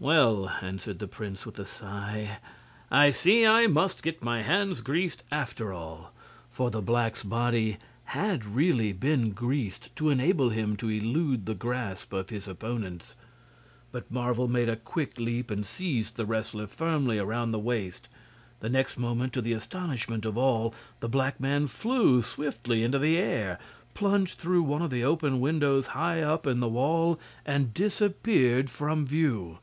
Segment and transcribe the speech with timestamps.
[0.00, 2.38] "Well," answered the prince, with a sigh,
[2.88, 6.12] "I see I must get my hands greased after all"
[6.52, 7.78] for the black's body
[8.14, 13.16] had really been greased to enable him to elude the grasp of his opponents.
[13.90, 18.06] But Marvel made a quick leap and seized the Wrestler firmly around the waist.
[18.60, 23.16] The next moment, to the astonishment of all, the black man flew swiftly into the
[23.18, 23.58] air,
[23.94, 29.04] plunged through one of the open windows high up in the wall, and disappeared from
[29.04, 29.58] view.